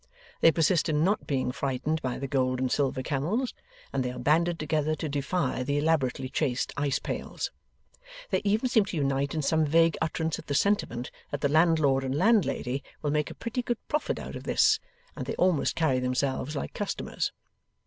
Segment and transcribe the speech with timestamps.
[0.39, 3.53] They persist in not being frightened by the gold and silver camels,
[3.93, 7.51] and they are banded together to defy the elaborately chased ice pails.
[8.31, 12.03] They even seem to unite in some vague utterance of the sentiment that the landlord
[12.03, 14.79] and landlady will make a pretty good profit out of this,
[15.15, 17.31] and they almost carry themselves like customers.